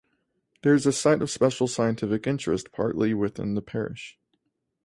[0.63, 4.17] There is a Site of Special Scientific Interest partly within the parish.